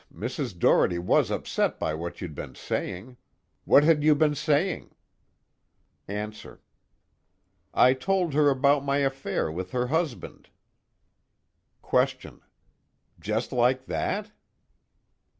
Mrs. 0.11 0.57
Doherty 0.57 0.97
was 0.97 1.29
upset 1.29 1.77
by 1.79 1.93
what 1.93 2.21
you'd 2.21 2.33
been 2.33 2.55
saying. 2.55 3.17
What 3.65 3.83
had 3.83 4.03
you 4.03 4.15
been 4.15 4.33
saying? 4.33 4.95
ANSWER: 6.07 6.59
I 7.71 7.93
told 7.93 8.33
her 8.33 8.49
about 8.49 8.83
my 8.83 8.97
affair 8.97 9.51
with 9.51 9.73
her 9.73 9.85
husband. 9.85 10.49
QUESTION: 11.83 12.41
Just 13.19 13.51
like 13.51 13.85
that? 13.85 14.31